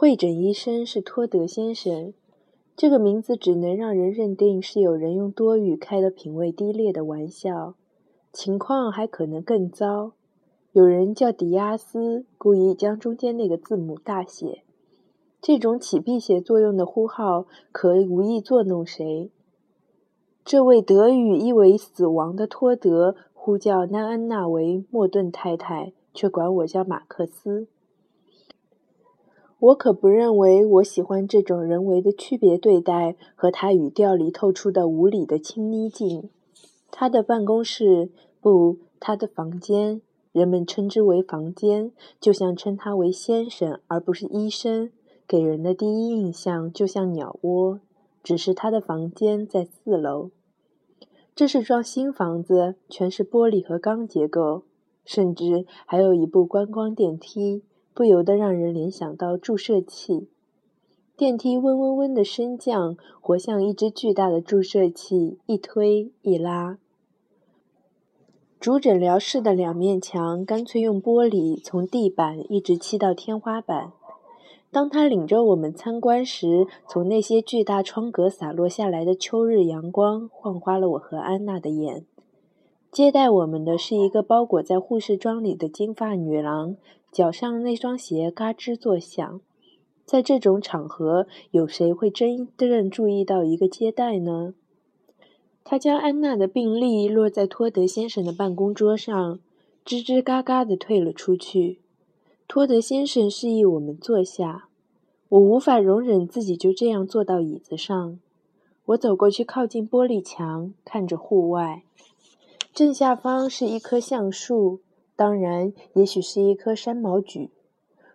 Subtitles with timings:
[0.00, 2.14] 会诊医生是托德先生，
[2.74, 7.74] 这个名字只能让人认定是有人用多语开的品味低劣的玩笑。
[8.32, 10.12] 情况还可能更糟，
[10.72, 14.62] 有人叫迪亚斯，故意将中间那个字母大写。
[15.42, 19.30] 这种起辟邪作用的呼号，可无意作弄谁。
[20.46, 27.66] 这位德语意为死亡的托德，呼叫奈安娜为莫顿太太，却管我叫马克思。
[29.60, 36.30] 我可不认为我喜欢这种人为的区别对待和他语调里透出的无理的亲昵劲。
[36.90, 38.10] 他的办公室，
[38.40, 40.00] 不，他的房间，
[40.32, 44.90] 人们称之为房间，就像称他为先生而不是医生，
[45.28, 47.80] 给人的第一印象就像鸟窝。
[48.22, 50.30] 只是他的房间在四楼。
[51.34, 54.62] 这是幢新房子，全是玻璃和钢结构，
[55.04, 57.62] 甚至还有一部观光电梯。
[57.94, 60.28] 不由得让人联想到注射器。
[61.16, 66.78] 电梯嗡嗡嗡的升降，活像一只巨大的注射器，一推一拉。
[68.58, 73.92] 主诊疗室的两面墙干脆用玻璃从地板一直漆到天花板。
[74.70, 82.04] 当他领着我们参观时，从那些巨大窗格洒落下来的秋日阳光晃花了我和安娜的眼。
[82.92, 86.76] 接待我们的是一个包裹在护士装里的金发女郎。
[87.12, 89.40] 脚上那双鞋嘎吱作响，
[90.04, 94.54] 在这种场合，有谁会真正注意到一个接待呢？
[95.64, 99.38] 他将安娜的病历落在托德先生的办公桌上，
[99.84, 101.80] 吱吱嘎嘎地退了出去。
[102.48, 104.68] 托德先生示意我们坐下，
[105.28, 108.18] 我无法容忍自己就这样坐到椅子上。
[108.86, 111.84] 我走过去，靠近玻璃墙，看着户外，
[112.72, 114.80] 正下方是一棵橡树。
[115.20, 117.50] 当然，也许是一棵山毛榉。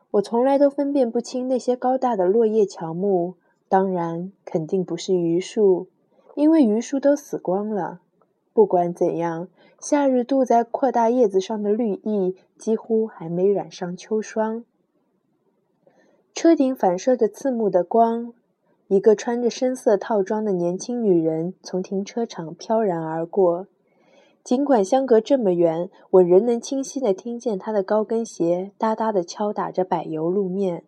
[0.09, 3.35] 我从来都分辨不清那些高大的落叶乔木。
[3.69, 5.85] 当然，肯定不是榆树，
[6.33, 7.99] 因为榆树都死光了。
[8.53, 9.47] 不管怎样，
[9.79, 14.65] 夏日镀在扩大叶子上的绿意几乎还没染上秋霜。
[16.33, 18.33] 车顶反射着刺目的光，
[18.87, 23.67] 一个穿着深色套装的年轻女人从停车场飘然而过。
[24.45, 30.83] 尽管相隔这么远，我仍能清晰地听见她的高跟鞋哒哒地敲打着柏油路面。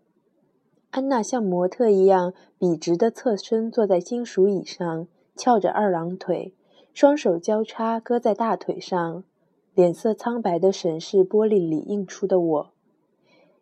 [0.91, 6.53] 安娜像模特一样笔直地侧身坐在金属椅上，翘着二郎腿，
[6.94, 9.23] 双手交叉搁在大腿上，
[9.73, 12.69] 脸色苍白地审视玻璃里映出的我。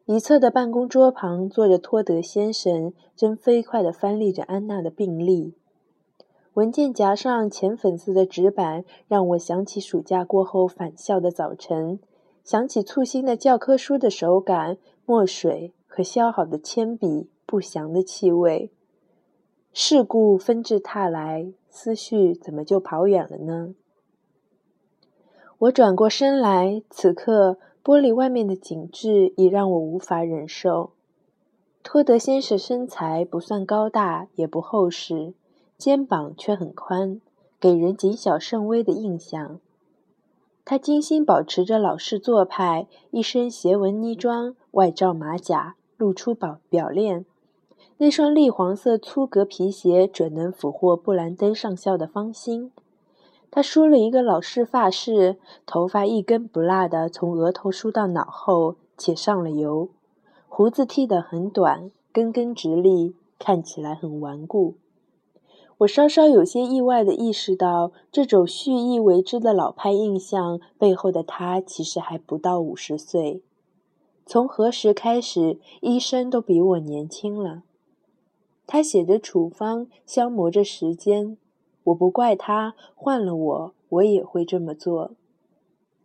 [0.03, 5.53] 一侧的办公桌旁坐着托德先生，正飞快地翻历着安娜的病历。
[6.55, 11.99] 文件夹上浅粉色的纸板让我想起暑假过后返校的早晨，
[12.45, 18.71] 想起簇新的教科书的手感、墨水和削好的铅笔不祥的气味。
[19.73, 23.75] 事故纷至沓来，思绪怎么就跑远了呢？
[25.57, 30.91] 我转过身来，此刻玻璃外面的景致已让我无法忍受。
[31.83, 35.33] 托德先生身材不算高大，也不厚实。
[35.77, 37.19] 肩膀却很宽，
[37.59, 39.59] 给人谨小慎微的印象。
[40.63, 47.25] 他精心保持着老式做派，一身斜纹呢装，外罩马甲，露出表表链。
[47.97, 52.71] 那双栗黄色粗格皮鞋准能俘获布兰登上校的芳心。
[53.51, 59.89] 他梳了一个老式发饰，头发一根不落的从额头梳到脑后，且上了油。
[60.49, 64.75] 胡子剃得很短，根根直立，看起来很顽固。
[65.79, 73.41] 我稍稍有些意外地意识到，这种蓄意为之的老派印象背后的他，其实还不到五十岁。
[74.25, 77.63] 从何时开始，医生都比我年轻了？
[78.65, 81.37] 他写着处方，消磨着时间。
[81.83, 85.11] 我不怪他，换了我，我也会这么做。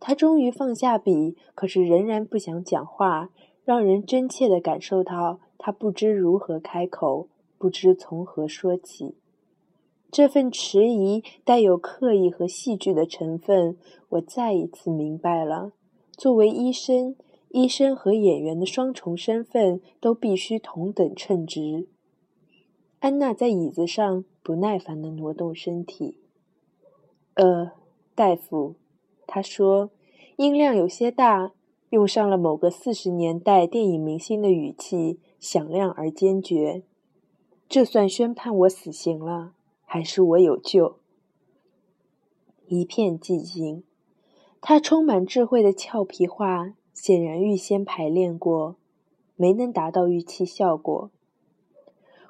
[0.01, 3.29] 他终于放下笔，可是仍然不想讲话，
[3.63, 9.15] 让人真切地感受到他不知如何开口，不知从何说起。
[10.11, 13.77] 这份迟疑带有刻意和戏剧的成分，
[14.09, 15.71] 我再一次明白了。
[16.11, 17.15] 作为医生，
[17.49, 21.87] 医生和演员的双重身份都必须同等称职。
[22.99, 26.17] 安娜在椅子上不耐烦地挪动身体。
[27.35, 27.71] 呃，
[28.13, 28.75] 大夫，
[29.25, 29.91] 他说，
[30.35, 31.53] 音量有些大，
[31.89, 36.83] 用上了某个四十年代电影明星的语气，响亮而坚决。
[37.69, 39.53] 这算宣判我死刑了。
[39.93, 40.95] 还是我有救。
[42.65, 43.83] 一片寂静。
[44.61, 48.77] 他充满智慧的俏皮话显然预先排练过，
[49.35, 51.11] 没能达到预期效果。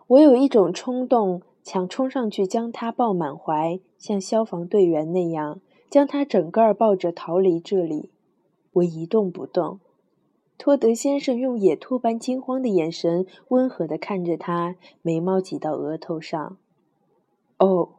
[0.08, 8.10] 我有一种冲动，想冲上去将他抱满怀，像消防队员那样，将他整个抱着逃离这里。
[8.74, 9.80] 我一动不动。
[10.58, 16.58] 托德先生用野兔般惊慌的眼神温和地看着他，眉毛挤到额头上。
[17.62, 17.90] 哦，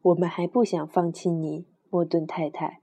[0.00, 2.80] 我们还不想放弃你，莫顿太太。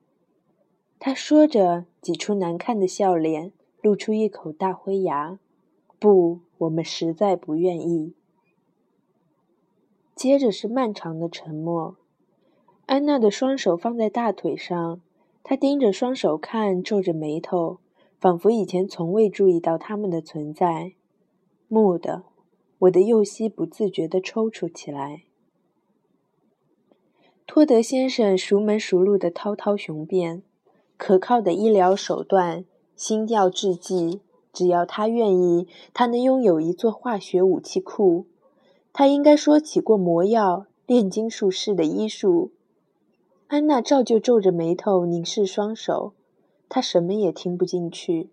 [1.00, 5.40] 他说着，挤出难看的笑脸，露出一口大灰牙。
[5.98, 8.16] 不，我们实在不愿意。
[10.14, 11.96] 接着是漫长的沉默。
[12.86, 15.00] 安娜的双手放在大腿上，
[15.42, 17.80] 她盯着双手看，皱着眉头。
[18.20, 20.96] 仿佛以前从未注意到他们的存在。
[21.70, 22.24] 木的，
[22.80, 25.24] 我的右膝不自觉地抽搐起来。
[27.48, 30.42] 托德先生熟门熟路的滔滔雄辩，
[30.98, 32.66] 可靠的医疗手段，
[32.96, 34.22] 心药制剂，
[34.52, 38.26] 只要他愿意，他能拥有一座化学武器库。
[38.92, 42.52] 他应该说起过魔药、炼金术士的医术。
[43.48, 46.14] 安娜照旧皱着眉头，凝视双手。
[46.68, 48.32] 他什么也听不进去，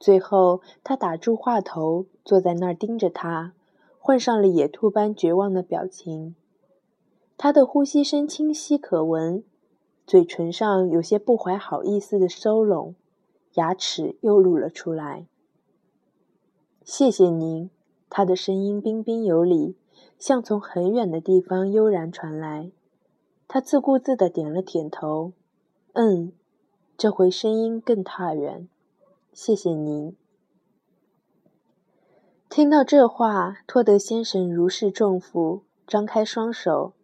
[0.00, 3.52] 最后他打住话头，坐在那儿盯着他，
[3.98, 6.34] 换上了野兔般绝望的表情。
[7.38, 9.44] 他的呼吸声清晰可闻，
[10.04, 12.96] 嘴唇上有些不怀好意思的收拢，
[13.54, 15.28] 牙齿又露了出来。
[16.82, 17.70] 谢谢您，
[18.10, 19.76] 他的声音彬彬有礼，
[20.18, 22.72] 像从很远的地方悠然传来。
[23.46, 25.32] 他自顾自地点了点头，
[25.92, 26.32] 嗯。
[26.96, 28.68] 这回声音更踏远，
[29.32, 30.16] 谢谢您。
[32.48, 36.94] 听到这话，托德先生如释重负，张开双手，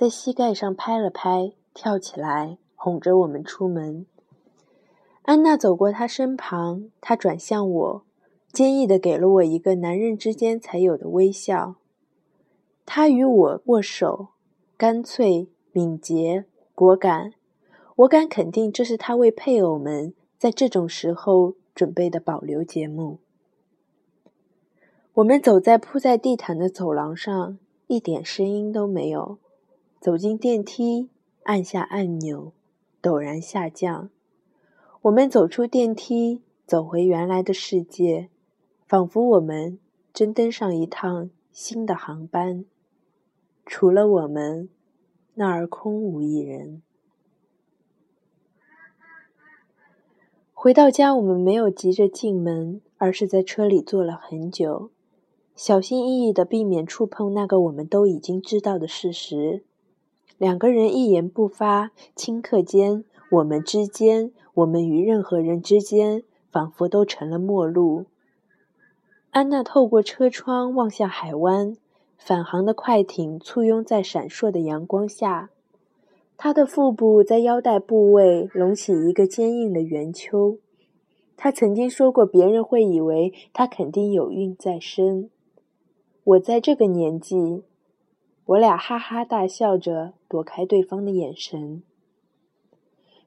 [0.00, 4.06] 在膝盖上拍了拍，跳起来，哄着我们出门。
[5.24, 8.02] 安娜走过他身旁，他转向我，
[8.50, 11.74] 坚毅地给了我一个男人之间才有的微笑。
[12.86, 14.28] 他与我握手，
[14.78, 17.34] 干脆、敏捷、果敢。
[17.96, 23.18] 我敢肯定，这是他为配偶们在这种时候准备的保留节目。
[25.12, 29.36] 我们走在铺在地毯的走廊上，一点声音都没有。
[30.00, 31.10] 走进电梯，
[31.42, 32.54] 按下按钮，
[33.02, 34.08] 陡然下降。
[35.02, 38.30] 我们走出电梯，走回原来的世界，
[38.88, 39.78] 仿佛我们
[40.14, 42.64] 真登上一趟新的航班。
[43.66, 44.70] 除了我们，
[45.34, 46.80] 那儿空无一人。
[50.54, 54.88] 回到家，我们没有急着进门，而是在车里坐了很久，
[55.54, 59.62] 小心翼翼地避免触碰那个我们都已经知道的事实。
[60.40, 68.06] 两个人一言不发，顷刻间，我们之间，我们与任何人之间，仿佛都成了陌路。
[69.32, 71.76] 安娜透过车窗望向海湾，
[72.16, 75.50] 返航的快艇簇拥在闪烁的阳光下。
[76.38, 80.56] 她的腹部在腰带部位隆起一个坚硬的圆丘。
[81.36, 85.28] 她曾经说过，别人会以为她肯定有孕在身。
[86.24, 87.62] 我在这个年纪，
[88.50, 91.84] 我俩哈哈大笑着躲开对方的眼神。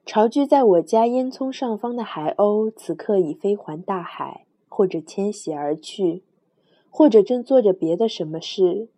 [0.05, 6.23] 巢居在我家烟囱上方的海鸥，此刻已飞环大海，或者迁徙而去，
[6.89, 8.89] 或者正做着别的什么事。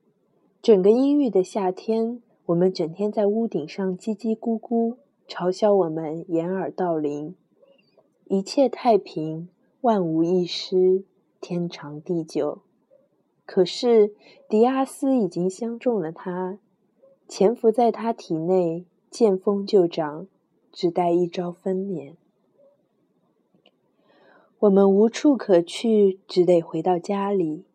[0.64, 2.22] 整个阴郁的夏天。
[2.48, 4.98] 我们整天在屋顶上叽叽咕咕，
[5.28, 7.36] 嘲笑我们掩耳盗铃。
[8.26, 9.50] 一切太平，
[9.82, 11.04] 万无一失，
[11.42, 12.60] 天长地久。
[13.46, 14.14] 可是
[14.50, 16.58] 迪阿斯已经相中了他，
[17.28, 20.28] 潜伏在他体内，见风就长，
[20.72, 22.14] 只待一朝分娩。
[24.60, 27.66] 我们无处可去，只得回到家里。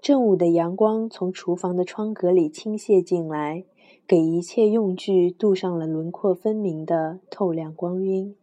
[0.00, 3.64] 正午的阳光从厨房的窗格里倾泻进来。
[4.04, 8.34] 给一切用具镀上了轮廓分明的透亮光晕。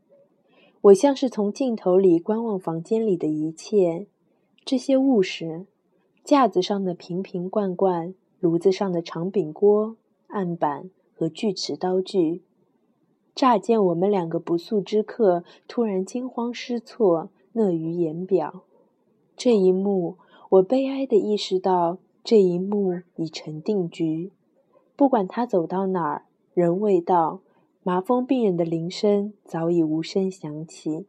[0.82, 4.08] 我像是从镜头里观望房间里的一切，
[4.64, 5.66] 这些物事：
[6.24, 9.98] 架子上的瓶瓶罐罐，炉子上的长柄锅、
[10.28, 12.44] 案板和锯齿刀具。
[13.34, 18.64] 乍见我们两个不速之客突然惊慌失措，讷于言表。
[19.38, 20.18] 这一幕，
[20.50, 24.32] 我悲哀地意识到，这一幕已成定局。
[24.98, 27.40] 不管他走到哪儿，人未到，
[27.82, 31.08] 麻风病人的铃声早已无声响起。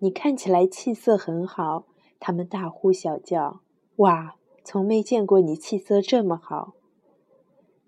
[0.00, 1.86] 你看起来气色很好，
[2.20, 3.60] 他们大呼小叫。
[3.96, 4.34] 哇，
[4.64, 6.74] 从没见过你气色这么好。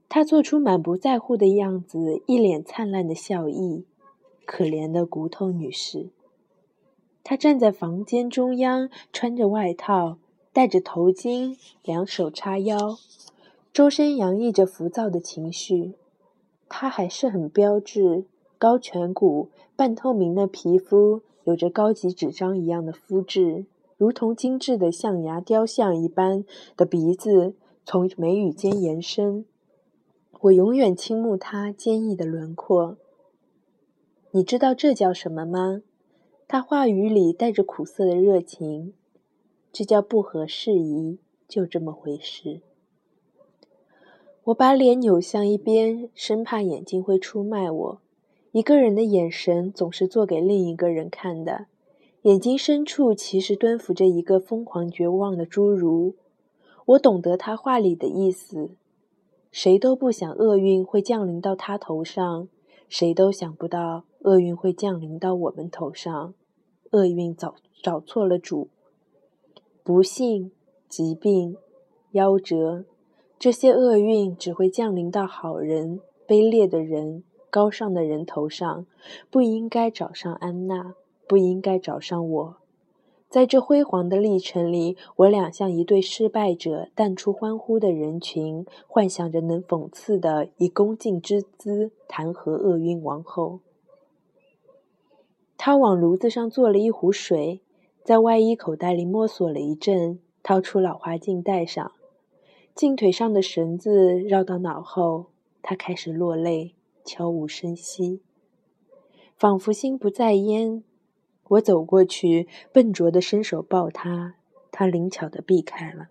[0.09, 3.85] 他做出满不在乎的样子，一脸灿烂的笑意。
[4.45, 6.11] 可怜的骨头女士。
[7.25, 10.19] 她站在房间中央，穿着外套，
[10.53, 12.97] 戴着头巾，两手叉腰。
[13.73, 15.95] 周身洋溢着浮躁的情绪。
[16.69, 18.25] 她还是很标致，
[18.59, 23.65] 高颧骨，半透明的皮肤，有着高级纸张一样的肤质，
[23.97, 26.45] 如同精致的象牙雕像一般
[26.77, 29.45] 的鼻子从眉宇间延伸。
[30.43, 32.99] 我永远倾慕他坚毅的轮廓。
[34.33, 35.83] 你知道这叫什么吗？
[36.47, 38.93] 他话语里带着苦涩的热情。
[39.73, 42.61] 这叫不合时宜，就这么回事。
[44.45, 48.01] 我把脸扭向一边，生怕眼睛会出卖我。
[48.53, 51.67] 一个人的眼神总是做给另一个人看的，
[52.27, 56.17] 眼睛深处其实蹲伏着一个疯狂绝望的侏儒。
[56.85, 58.71] 我懂得他话里的意思，
[59.53, 62.49] 谁都不想厄运会降临到他头上，
[62.89, 66.35] 谁都想不到厄运会降临到我们头上。
[66.91, 68.71] 厄运找找错了主，
[69.85, 70.51] 不幸、
[70.89, 71.57] 疾病、
[72.13, 72.87] 夭折。
[73.39, 78.85] 这些厄运只会降临到好人、卑劣的人、高尚的人头上，
[79.31, 82.57] 不应该找上安娜，不应该找上我。
[83.29, 93.61] 在这辉煌的历程里，我俩像一对失败者，淡出欢呼的人群，幻想着能讽刺的以恭敬之姿弹劾厄运王后。
[95.59, 97.61] 他往炉子上做了一壶水，
[98.05, 101.91] 在外衣口袋里摸索了一阵，掏出老花镜戴上。
[102.75, 105.27] 镜腿上的绳子绕到脑后，
[105.63, 108.21] 他开始落泪，悄无声息，
[109.37, 110.85] 仿佛心不在焉。
[111.49, 114.35] 我走过去，笨拙地伸手抱他，
[114.71, 116.09] 他灵巧地避开了。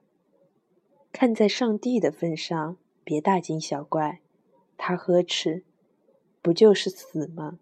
[1.11, 4.21] 看在上帝的份上，别大惊小怪。
[4.77, 5.63] 他呵斥
[6.41, 7.59] ：“不就是死吗？”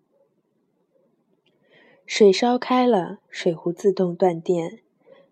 [2.06, 4.80] 水烧开了，水壶自动断电，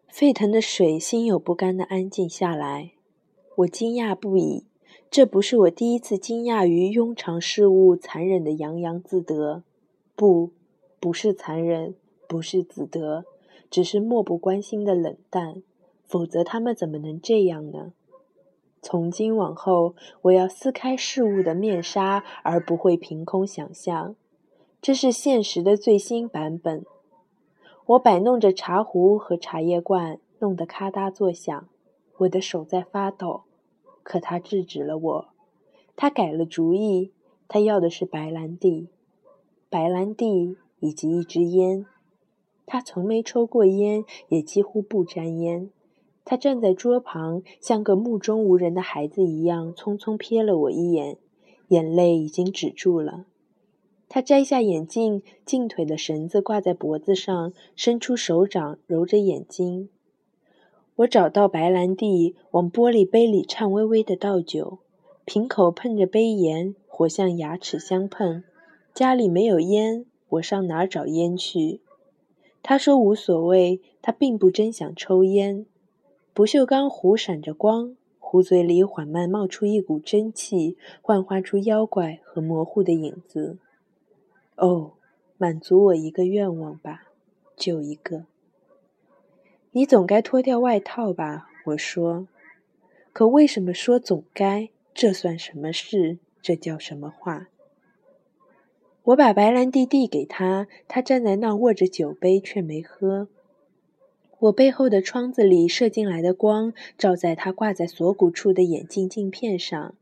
[0.08, 2.92] 沸腾的水心有不甘地安静下来。
[3.58, 4.66] 我惊讶不已，
[5.10, 9.64] 这不是我第一次惊讶于庸常事物残忍的洋洋自得。
[10.16, 10.52] 不，
[11.00, 11.96] 不是残忍，
[12.32, 13.26] 不是自得，
[13.70, 15.62] 只是漠不关心的冷淡。
[16.06, 17.92] 否则他们怎么能这样呢？
[18.82, 24.16] 从今往后，我要撕开事物的面纱，而不会凭空想象。
[24.82, 26.86] 这是现实的最新版本。
[27.88, 31.68] 我摆弄着茶壶和茶叶罐，弄得咔嗒作响。
[32.20, 33.42] 我的手在发抖，
[34.04, 35.26] 可他制止了我。
[35.98, 37.12] 他改了主意，
[37.50, 38.88] 他要的是白兰地，
[39.70, 41.86] 白兰地以及一支烟。
[42.72, 45.70] 他从没抽过烟，也几乎不沾烟。
[46.24, 51.18] 他站在桌旁，像个目中无人的孩子一样，匆匆瞥了我一眼，
[51.68, 53.26] 眼泪已经止住了。
[54.08, 59.90] 他摘下眼镜，镜腿的绳子挂在脖子上，伸出手掌揉着眼睛。
[60.96, 64.78] 我找到白兰地，往玻璃杯里颤巍巍的倒酒，
[65.26, 68.46] 瓶口碰着杯沿，活像牙齿相碰。
[68.94, 71.82] 家里没有烟，我上哪儿找烟去？
[72.64, 75.66] 他说无所谓，他并不真想抽烟。
[76.34, 83.58] 不锈钢壶闪着光，壶嘴里缓慢冒出一股蒸汽，幻化出妖怪和模糊的影子。
[84.56, 84.94] 哦，
[85.38, 87.08] 满足我一个愿望吧，
[87.56, 88.26] 就一个。
[89.72, 91.50] 你总该脱掉外套吧？
[91.66, 92.28] 我说。
[93.14, 94.70] 可为什么说总该？
[94.94, 96.18] 这算什么事？
[96.42, 97.50] 这叫什么话？
[99.04, 103.28] 我把白兰地递给他，他站在那握着酒杯，却没喝。
[104.40, 109.96] 我背后的窗子里射进来的光，照在他挂在锁骨处的眼镜镜片上，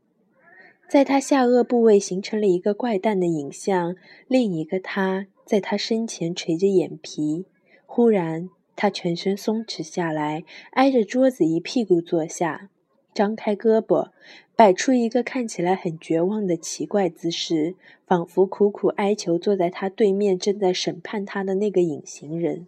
[0.88, 3.96] 在他下颚部位形成了一个怪诞的影像。
[4.28, 7.44] 另一个他在他身前垂着眼皮。
[7.86, 8.50] 忽然。
[8.76, 12.70] 他全身松弛下来，挨着桌子一屁股坐下，
[13.12, 14.10] 张开胳膊，
[14.54, 17.74] 摆出一个看起来很绝望的奇怪姿势，
[18.06, 22.66] 仿佛苦苦哀求坐在他对面正在审判他的那个隐形人。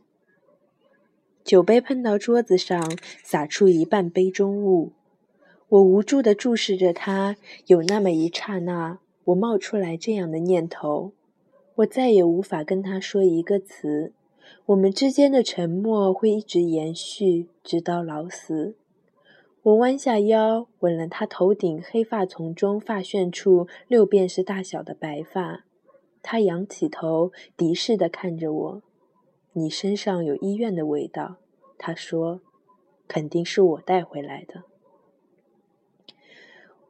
[1.45, 4.93] 酒杯碰到桌子上，洒出一半杯中物。
[5.69, 11.13] 我无助地注视着他，有那么一刹那，我冒出来这样的念头：
[11.77, 14.13] 我再也无法跟他说一个词。
[14.67, 18.75] 我们之间的沉默会一直延续，直到老死。
[19.65, 25.65] 我弯下腰，吻了他头顶黑发丛中发旋处六便士大小的白发。
[26.21, 28.83] 他仰起头，敌视地看着我。
[29.53, 31.37] 你身上有医院的味道，
[31.79, 32.41] 他说，
[33.07, 34.65] 肯定是我带回来的。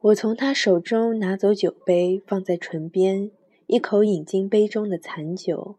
[0.01, 3.29] 我从他手中拿走酒杯，放在唇边，
[3.67, 5.75] 一口饮进杯中的残酒。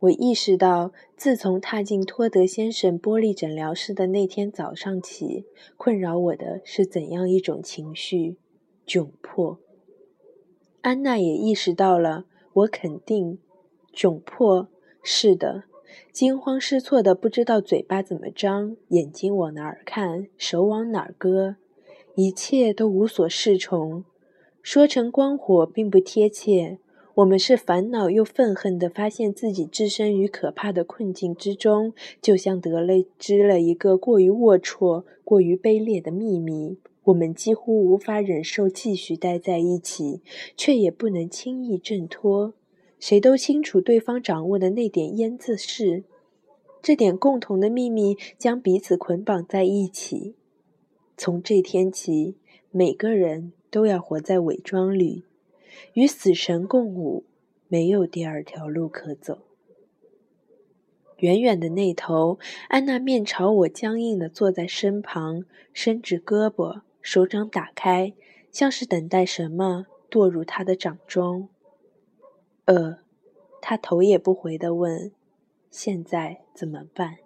[0.00, 5.44] 我意识到，自从踏进托德先生玻璃诊疗室的那天早上起，
[5.76, 8.36] 困扰我的是怎样一种情绪？
[8.86, 9.58] 窘迫。
[10.82, 13.40] 安娜也意识到了，我肯定，
[13.92, 14.68] 窘迫，
[15.02, 15.64] 是的，
[16.12, 21.56] 惊慌失措的不知道嘴巴怎么张，眼睛往哪儿看，手往哪儿搁，
[22.14, 24.04] 一切都无所适从。
[24.62, 26.78] 说成光火并不贴切。
[27.18, 36.78] 我们是烦恼又愤恨地发现自己置身于可怕的困境之中，就像得了知了一个过于龌龊、过于卑劣的秘密。
[37.02, 40.20] 我们几乎无法忍受继续待在一起，
[40.56, 42.54] 却也不能轻易挣脱。
[43.00, 46.04] 谁都清楚对方掌握的那点烟字事，
[46.80, 50.36] 这点共同的秘密将彼此捆绑在一起。
[51.16, 52.36] 从这天起，
[52.70, 55.24] 每个人都要活在伪装里。
[55.94, 57.24] 与死神共舞，
[57.68, 59.38] 没有第二条路可走。
[61.18, 68.14] 远远的那头，安娜面朝我，僵硬地坐在身旁，伸直胳膊，手掌打开，
[68.52, 71.48] 像是等待什么堕入她的掌中。
[72.66, 72.98] 呃，
[73.60, 75.10] 她头也不回地问
[75.70, 77.16] ：“现在怎么办？”